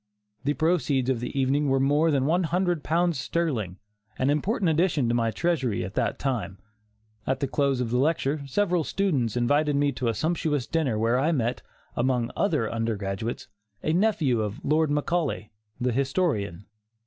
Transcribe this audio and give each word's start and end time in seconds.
The 0.45 0.55
proceeds 0.55 1.11
of 1.11 1.19
the 1.19 1.39
evening 1.39 1.69
were 1.69 1.79
more 1.79 2.09
than 2.09 2.25
one 2.25 2.45
hundred 2.45 2.81
pounds 2.83 3.19
sterling, 3.19 3.77
an 4.17 4.31
important 4.31 4.69
addition 4.71 5.07
to 5.07 5.13
my 5.13 5.29
treasury 5.29 5.85
at 5.85 5.93
that 5.93 6.17
time. 6.17 6.57
At 7.27 7.39
the 7.39 7.47
close 7.47 7.79
of 7.79 7.91
the 7.91 7.99
lecture, 7.99 8.41
several 8.47 8.83
students 8.83 9.37
invited 9.37 9.75
me 9.75 9.91
to 9.91 10.07
a 10.07 10.15
sumptuous 10.15 10.63
supper 10.65 10.97
where 10.97 11.19
I 11.19 11.31
met, 11.31 11.61
among 11.95 12.31
other 12.35 12.67
undergraduates, 12.67 13.47
a 13.83 13.93
nephew 13.93 14.41
of 14.41 14.65
Lord 14.65 14.89
Macaulay, 14.89 15.51
the 15.79 15.91
historian. 15.93 16.65